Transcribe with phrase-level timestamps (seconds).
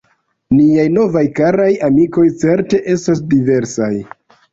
[0.59, 3.91] Niaj novaj karaj amikoj certe estas diversaj.